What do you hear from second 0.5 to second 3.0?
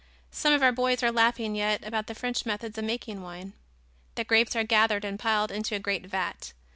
of our boys are laughing yet about the French methods of